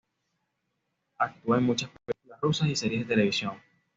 Actuó 1.19 1.57
en 1.57 1.63
muchas 1.63 1.91
películas 1.91 2.41
rusas 2.41 2.67
y 2.69 2.75
series 2.75 3.01
de 3.03 3.13
televisión. 3.13 3.59